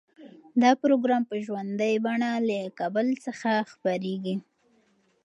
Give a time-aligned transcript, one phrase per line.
[0.61, 4.35] دا پروګرام په ژوندۍ بڼه له کابل څخه خپریږي.